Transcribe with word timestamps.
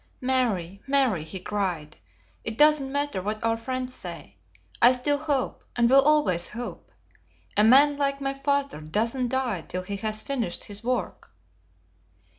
"Mary, 0.19 0.81
Mary!" 0.87 1.23
he 1.23 1.39
cried, 1.39 1.95
"it 2.43 2.57
doesn't 2.57 2.91
matter 2.91 3.21
what 3.21 3.43
our 3.43 3.55
friends 3.55 3.93
say, 3.93 4.35
I 4.81 4.93
still 4.93 5.19
hope, 5.19 5.63
and 5.75 5.87
will 5.87 6.01
always 6.01 6.47
hope. 6.47 6.91
A 7.55 7.63
man 7.63 7.97
like 7.97 8.19
my 8.19 8.33
father 8.33 8.81
doesn't 8.81 9.27
die 9.27 9.61
till 9.61 9.83
he 9.83 9.97
has 9.97 10.23
finished 10.23 10.63
his 10.63 10.83
work." 10.83 11.35